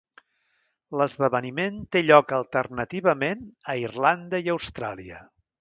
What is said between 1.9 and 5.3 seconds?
té lloc alternativament a Irlanda i Austràlia.